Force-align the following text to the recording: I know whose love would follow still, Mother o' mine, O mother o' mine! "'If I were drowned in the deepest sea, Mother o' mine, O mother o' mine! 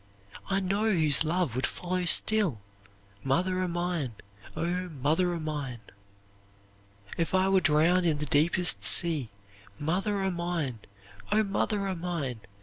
I 0.49 0.59
know 0.59 0.85
whose 0.91 1.23
love 1.23 1.55
would 1.55 1.67
follow 1.67 2.05
still, 2.05 2.57
Mother 3.23 3.61
o' 3.61 3.67
mine, 3.67 4.13
O 4.55 4.89
mother 4.89 5.31
o' 5.31 5.39
mine! 5.39 5.79
"'If 7.19 7.35
I 7.35 7.47
were 7.49 7.59
drowned 7.61 8.07
in 8.07 8.17
the 8.17 8.25
deepest 8.25 8.83
sea, 8.83 9.29
Mother 9.77 10.23
o' 10.23 10.31
mine, 10.31 10.79
O 11.31 11.43
mother 11.43 11.87
o' 11.87 11.95
mine! 11.95 12.41